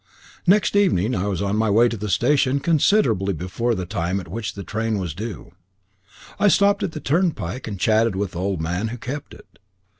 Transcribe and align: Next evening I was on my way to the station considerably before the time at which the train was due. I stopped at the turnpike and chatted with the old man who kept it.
Next 0.47 0.75
evening 0.75 1.13
I 1.13 1.27
was 1.27 1.43
on 1.43 1.55
my 1.57 1.69
way 1.69 1.87
to 1.87 1.95
the 1.95 2.09
station 2.09 2.59
considerably 2.59 3.33
before 3.35 3.75
the 3.75 3.85
time 3.85 4.19
at 4.19 4.27
which 4.27 4.55
the 4.55 4.63
train 4.63 4.97
was 4.97 5.13
due. 5.13 5.51
I 6.39 6.47
stopped 6.47 6.81
at 6.81 6.93
the 6.93 6.99
turnpike 6.99 7.67
and 7.67 7.79
chatted 7.79 8.15
with 8.15 8.31
the 8.31 8.39
old 8.39 8.59
man 8.61 8.87
who 8.87 8.97
kept 8.97 9.35
it. 9.35 9.59